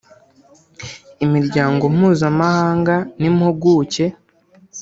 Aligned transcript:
Imiryango 1.25 1.83
mpuzamahanga 1.95 2.95
n’impuguke 3.19 4.05